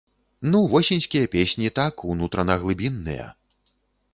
[0.53, 3.29] Ну восеньскія песні, так, унутрана-глыбінныя.